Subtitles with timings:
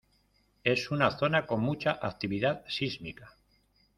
[0.63, 3.35] Es una zona con mucha actividad sísmica.